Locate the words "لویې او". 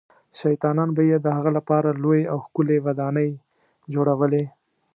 2.03-2.37